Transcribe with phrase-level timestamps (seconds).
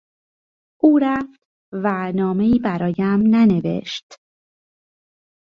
[0.81, 1.41] او رفت
[1.73, 4.17] و نامهای برایم ننوشت.